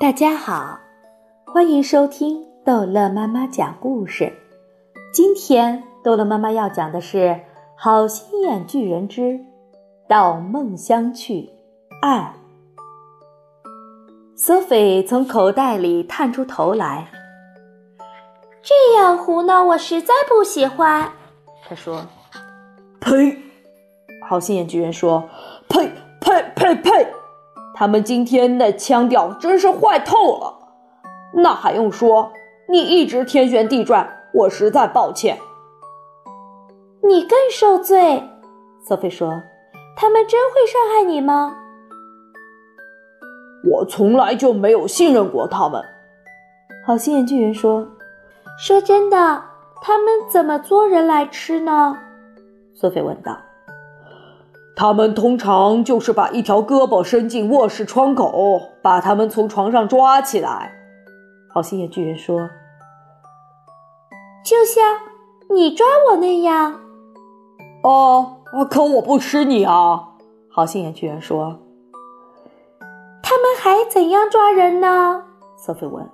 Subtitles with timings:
[0.00, 0.78] 大家好，
[1.44, 4.32] 欢迎收听逗乐妈妈讲故事。
[5.12, 7.18] 今天逗乐妈妈要讲的是
[7.76, 9.40] 《好心眼巨人之
[10.08, 11.50] 到梦乡去
[12.00, 12.16] 二》。
[14.36, 17.08] 索菲从口袋里探出头来，
[18.62, 21.10] 这样胡闹我实在不喜欢。
[21.68, 22.06] 他说
[23.02, 23.36] ：“呸！”
[24.30, 25.28] 好心眼巨人说
[25.68, 25.90] ：“呸
[26.20, 27.12] 呸呸呸！”
[27.78, 30.52] 他们今天的腔调真是坏透了。
[31.32, 32.32] 那还用说？
[32.68, 34.04] 你一直天旋地转，
[34.34, 35.38] 我实在抱歉。
[37.04, 38.28] 你更受罪，
[38.84, 39.30] 索菲说
[39.96, 41.56] ：“他们真会伤害你吗？”
[43.70, 45.80] 我从来就没有信任过他们。
[46.84, 47.86] 好心眼巨人说
[48.58, 49.40] ：“说真的，
[49.80, 51.96] 他们怎么做人来吃呢？”
[52.74, 53.38] 索菲问道。
[54.80, 60.70] 他们通常就是把一条胳膊伸进卧室窗口，把他们从床上抓起来。
[61.52, 62.48] 好心眼巨人说
[64.46, 64.84] ：“就像
[65.52, 66.78] 你抓我那样。”
[67.82, 68.36] 哦，
[68.70, 70.10] 可我不吃你啊！
[70.48, 71.58] 好心眼巨人说
[73.20, 75.24] ：“他们还怎样抓人呢？”
[75.58, 76.08] 索菲问。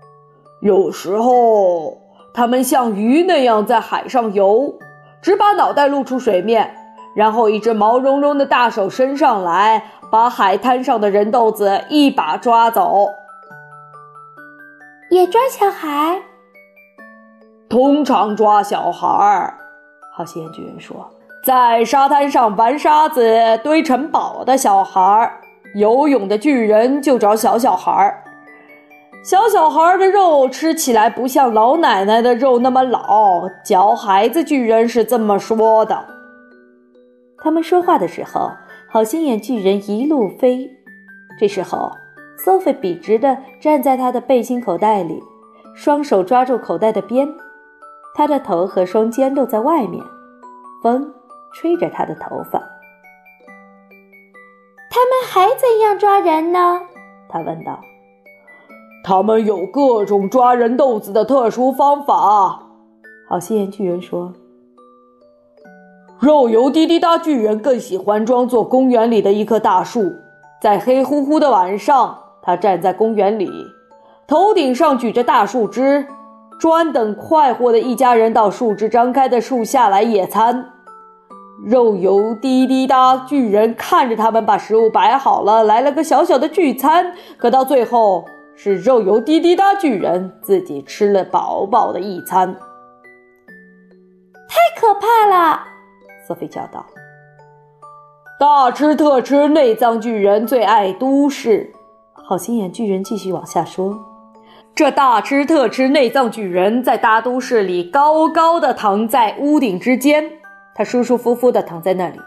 [0.62, 1.98] “有时候，
[2.32, 4.78] 他们像鱼那样在海上游，
[5.20, 6.74] 只把脑袋露出水面。”
[7.18, 13.08] 然后，一只毛茸茸的大手伸上来，把海滩上的人豆子一把抓走。
[15.10, 16.20] 也抓小孩？
[17.68, 19.58] 通常抓小孩儿。
[20.14, 21.10] 好心眼巨人说
[21.42, 25.40] ：“在沙滩上玩沙子、堆城堡的小孩儿，
[25.74, 28.22] 游泳的巨人就找小小孩儿。
[29.24, 33.42] 小小孩儿的肉吃起来不像老奶奶的肉那么老。
[33.64, 36.04] 教孩子巨人是这么说的。”
[37.42, 38.50] 他们说话的时候，
[38.88, 40.70] 好心眼巨人一路飞。
[41.38, 41.92] 这时候
[42.44, 45.22] ，，Sophie 笔直地站在他的背心口袋里，
[45.74, 47.28] 双手抓住口袋的边，
[48.14, 50.04] 他的头和双肩露在外面，
[50.82, 51.14] 风
[51.54, 52.58] 吹着他的头发。
[54.90, 56.80] 他们还怎样抓人呢？
[57.28, 57.78] 他问道。
[59.04, 62.66] 他们有各种抓人豆子的特殊方法。
[63.28, 64.34] 好心眼巨人说。
[66.20, 70.16] 肉油滴滴答巨人更喜欢装作公园里的一棵大树，
[70.60, 73.48] 在黑乎乎的晚上，他站在公园里，
[74.26, 76.08] 头顶上举着大树枝，
[76.58, 80.72] 专等快活的一家人到树枝张开的树下来野餐。
[81.64, 88.24] 肉油滴滴答巨人看着他们把食物摆好了，来了个小小的聚餐，可到最后
[88.56, 92.56] 是肉油滴滴答巨人自己吃了饱饱的一餐，
[94.48, 95.67] 太可怕了。
[96.28, 96.84] 索菲叫道
[98.38, 101.72] ：“大吃特吃内脏巨人最爱都市。”
[102.12, 103.98] 好心眼巨人继续往下说
[104.76, 110.22] ：“这大吃特吃内脏巨人在大都市里高高的躺在屋顶之间，
[110.74, 112.20] 他舒舒服服的躺在那里，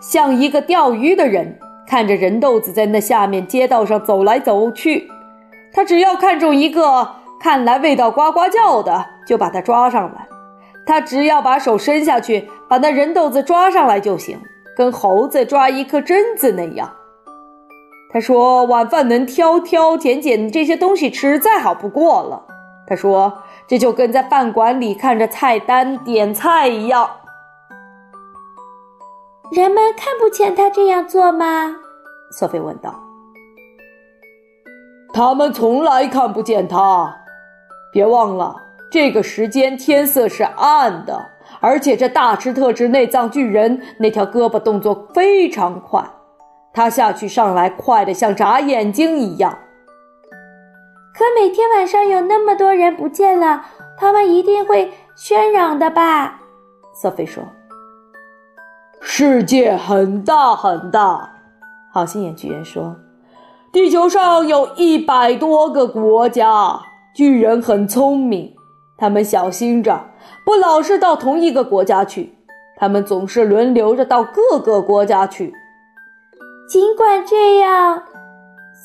[0.00, 5.08] 像一个钓鱼的人，看着人豆子在那下面街道上走来走去。
[5.72, 7.08] 他只要看中一个
[7.40, 10.26] 看来味道呱呱叫的，就把它抓上来。”
[10.86, 14.40] 他只要把手伸下去，把那人豆子抓上来就行，
[14.76, 16.90] 跟猴子抓一颗榛子那样。
[18.12, 22.44] 他说：“晚饭能挑挑拣拣这些东西吃，再好不过了。”
[22.86, 27.10] 他说：“这就跟在饭馆里看着菜单点菜一样。”
[29.52, 31.76] 人们看不见他这样做吗？
[32.30, 32.94] 索菲问道。
[35.12, 37.16] “他们从来看不见他，
[37.92, 38.56] 别忘了。”
[38.92, 41.20] 这个时间天色是暗的，
[41.60, 46.04] 而且这大吃特吃内脏巨人那条胳膊动作非常快，
[46.72, 49.58] 他下去上来快得像眨眼睛一样。
[51.16, 53.64] 可每天晚上有那么多人不见了，
[53.96, 56.40] 他们一定会喧嚷的吧？
[56.92, 57.44] 索菲说
[59.00, 61.30] ：“世界很大很大。”
[61.92, 62.96] 好心眼巨人说
[63.72, 66.80] ：“地球上有一百多个国家，
[67.14, 68.52] 巨人很聪明。”
[68.98, 70.04] 他们小心着，
[70.44, 72.34] 不老是到同一个国家去。
[72.76, 75.54] 他们总是轮流着到各个国家去。
[76.68, 78.02] 尽管这样，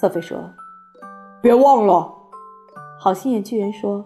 [0.00, 0.50] 瑟菲说
[1.40, 2.12] ：“别忘了。”
[3.00, 4.04] 好心眼巨人说：“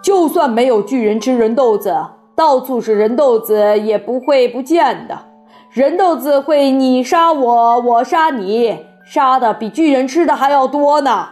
[0.00, 1.96] 就算没有巨人吃人豆子，
[2.36, 5.18] 到处是人豆子也不会不见的。
[5.70, 11.30] 人豆子会你杀我，我杀你，杀的比巨人吃的还要多呢。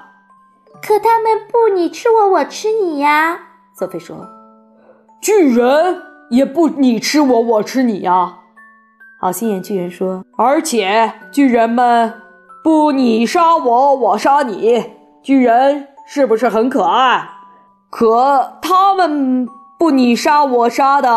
[0.82, 3.38] 可他们不你吃我，我吃你呀。”
[3.78, 4.16] 瑟菲说
[5.24, 8.40] ：“巨人也不你吃我，我吃你呀。”
[9.18, 12.12] 好心眼巨人说：“而且巨人们
[12.62, 14.84] 不你杀我，我杀你，
[15.22, 17.26] 巨人是不是很可爱？
[17.88, 19.48] 可他们
[19.78, 21.08] 不你杀我杀的，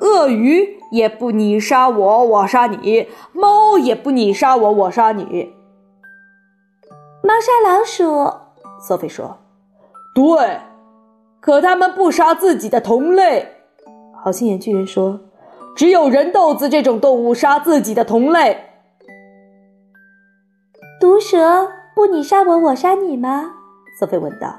[0.00, 5.54] 鳄鱼也不你杀我我杀你，猫也不你杀我我杀你。
[7.22, 8.32] 猫杀老鼠，
[8.80, 9.38] 索菲说
[10.12, 10.58] ：“对，
[11.44, 13.46] 可他们不杀自己的同类。”
[14.24, 15.20] 好心眼巨人说
[15.76, 18.58] ：“只有人豆子这种动物杀自己的同类。”
[20.98, 23.50] 毒蛇不你杀我，我杀你吗？
[24.00, 24.56] 索菲问道。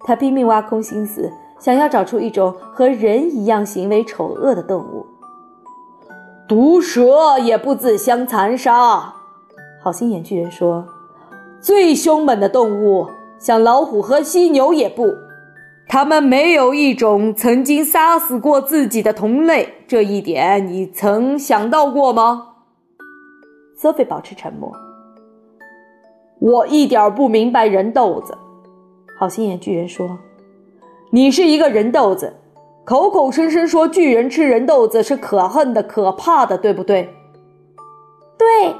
[0.00, 5.06] 他拼命挖空心思，想要找出一种和人一样行为丑恶的动物。
[6.46, 9.14] 毒蛇也不自相残杀。
[9.82, 10.86] 好心眼巨人说
[11.62, 13.06] ：“最凶猛的动物，
[13.38, 15.14] 像老虎和犀牛也不，
[15.88, 19.74] 它们没有一种曾经杀死过自己的同类。
[19.86, 22.48] 这一点你曾想到过吗？”
[23.74, 24.70] 索菲保持沉默。
[26.40, 28.36] 我一点不明白人豆子，
[29.18, 30.18] 好心眼巨人说
[31.10, 32.36] ：“你是一个人豆子，
[32.84, 37.08] 口口声声说巨人吃人豆子是可恨的、可怕的，对不对
[38.36, 38.74] ？”“对。”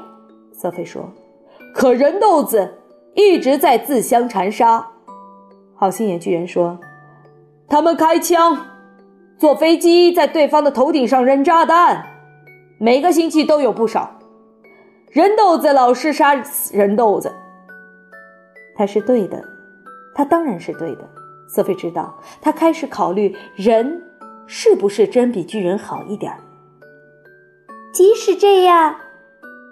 [0.53, 1.09] 瑟菲说。
[1.73, 2.75] “可人豆子
[3.13, 4.85] 一直在自相残杀。”
[5.75, 6.77] 好心眼巨人说。
[7.69, 8.65] “他们开枪，
[9.37, 12.03] 坐飞机在对方的头顶上扔炸弹，
[12.79, 14.19] 每个星期都有不少。
[15.11, 16.33] 人豆子老是杀
[16.71, 17.31] 人豆子。”
[18.75, 19.43] 他是对的，
[20.15, 21.07] 他当然是对的。
[21.47, 24.01] 瑟菲知道，他开始考虑人
[24.47, 26.33] 是不是真比巨人好一点。
[27.93, 28.95] 即使这样，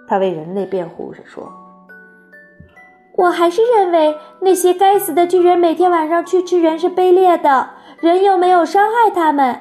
[0.06, 1.52] 他为人类辩护着说
[3.16, 9.60] ：“我还是认为那些该死的巨人每天晚上去吃人是卑劣的，人又没有伤害他们。”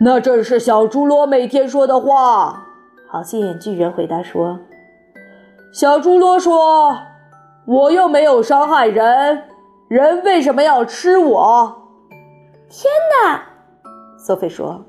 [0.00, 2.66] 那正是小猪罗每天说的话。
[3.08, 4.58] 好心眼巨人回答说。
[5.72, 6.98] 小猪罗说
[7.66, 9.44] ：“我又没有伤害人，
[9.88, 11.82] 人为什么要吃我？”
[12.68, 12.84] 天
[13.24, 13.42] 哪！
[14.18, 14.84] 索菲说：“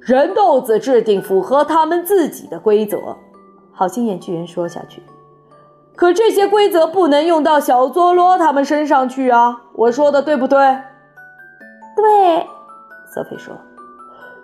[0.00, 3.16] 人豆子制定符合他们自己的规则。”
[3.72, 5.02] 好心眼巨人说下去
[5.94, 9.62] ：“可这些规则不能用到小佐罗他们身上去啊！
[9.76, 10.58] 我说的对不对
[11.94, 12.46] ？”“对。”
[13.14, 13.54] 瑟菲说：“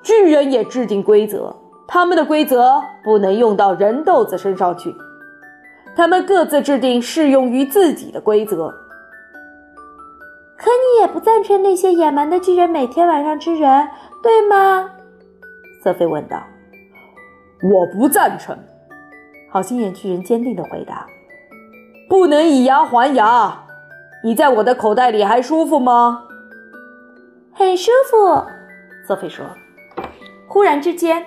[0.03, 1.55] 巨人也制定规则。”
[1.89, 4.95] 他们的规则不能用到人豆子身上去，
[5.95, 8.73] 他们各自制定适用于自己的规则。
[10.57, 13.89] 可你也不赞成那些野蛮的巨人每天晚上吃人，
[14.23, 14.89] 对吗？
[15.83, 16.43] 瑟菲问道。
[17.63, 18.57] 我不赞成。
[19.51, 21.07] 好心眼巨人坚定地回答。
[22.09, 23.67] 不能以牙还牙。
[24.25, 26.23] 你在我的口袋里还舒服吗？
[27.53, 28.43] 很舒服。
[29.07, 29.45] 瑟菲说。
[30.47, 31.25] 忽然之间。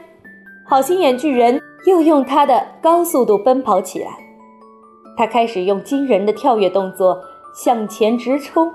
[0.68, 4.08] 好心眼巨人又用他的高速度奔跑起来，
[5.16, 7.22] 他开始用惊人的跳跃动作
[7.54, 8.72] 向前直冲，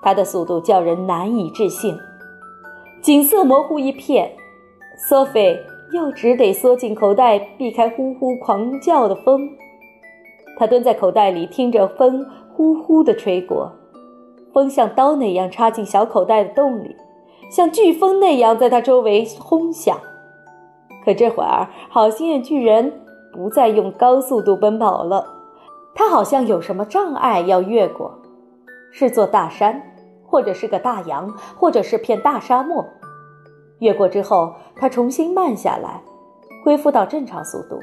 [0.00, 1.98] 他的速度叫人难以置信。
[3.02, 4.32] 景色模糊一片，
[4.96, 5.60] 索菲
[5.92, 9.50] 又只得缩进口袋，避开呼呼狂叫的风。
[10.58, 13.72] 他蹲在口袋里，听着风呼呼地吹过，
[14.52, 16.96] 风像刀那样插进小口袋的洞里，
[17.48, 19.96] 像飓风那样在他周围轰响。
[21.04, 22.92] 可这会儿，好心眼巨人
[23.32, 25.24] 不再用高速度奔跑了，
[25.94, 28.18] 他好像有什么障碍要越过，
[28.92, 29.80] 是座大山，
[30.26, 32.84] 或者是个大洋，或者是片大沙漠。
[33.78, 36.02] 越过之后，他重新慢下来，
[36.64, 37.78] 恢复到正常速度。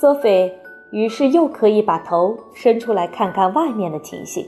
[0.00, 0.52] 索菲
[0.90, 4.46] 于是又可以把头伸出来看看外面的情形。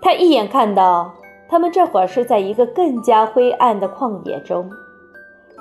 [0.00, 1.12] 他一眼看到，
[1.48, 4.70] 他们这会儿是在一个更加灰暗的旷野中。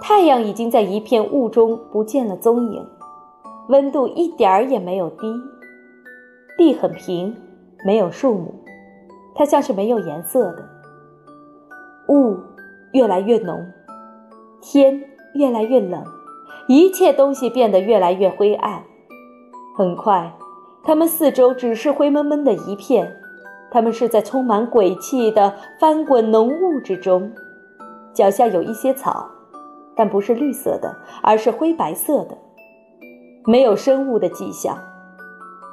[0.01, 2.85] 太阳已经在一片雾中不见了踪影，
[3.69, 5.33] 温度一点儿也没有低，
[6.57, 7.33] 地很平，
[7.85, 8.53] 没有树木，
[9.33, 10.65] 它像是没有颜色的。
[12.09, 12.37] 雾
[12.91, 13.65] 越来越浓，
[14.61, 15.01] 天
[15.35, 16.03] 越来越冷，
[16.67, 18.83] 一切东西变得越来越灰暗。
[19.75, 20.32] 很快，
[20.84, 23.12] 他们四周只是灰蒙蒙的一片，
[23.72, 27.32] 他们是在充满鬼气的翻滚浓雾之中，
[28.13, 29.30] 脚下有一些草。
[29.96, 32.36] 但不是绿色的，而是灰白色的，
[33.46, 34.75] 没有生物的迹象，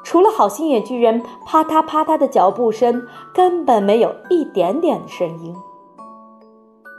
[0.03, 3.03] 除了好心眼巨人啪嗒啪嗒的脚步声，
[3.35, 5.55] 根本没有一点点的声音。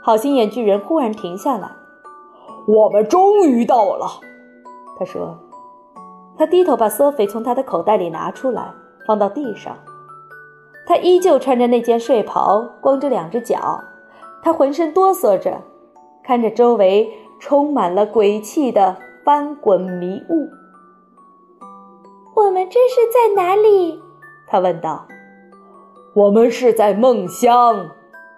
[0.04, 1.70] 好心眼巨人忽然停下来
[2.66, 4.06] ：“我们终于到了。”
[4.98, 5.38] 他说。
[6.38, 8.72] 他低头把索菲从他的口袋里拿出来，
[9.06, 9.76] 放到地上。
[10.86, 13.80] 他依旧穿着那件睡袍，光着两只脚，
[14.42, 15.60] 他浑身哆嗦着。
[16.24, 20.48] 看着周围充满了鬼气的翻滚迷雾，
[22.36, 24.00] 我们这是在哪里？
[24.46, 25.04] 他问道。
[26.14, 27.88] 我们是在梦乡，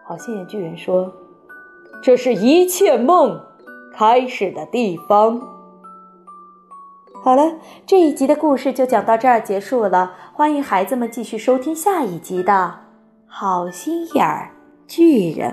[0.06, 1.12] 好心眼巨人说
[2.02, 3.38] ：“这是一切梦
[3.92, 5.40] 开始的地方。”
[7.24, 7.54] 好了，
[7.86, 10.12] 这一集的故事就讲到这儿结束了。
[10.34, 12.52] 欢迎孩子们继续收听下一集的
[13.26, 14.50] 《好心眼儿
[14.86, 15.50] 巨人》。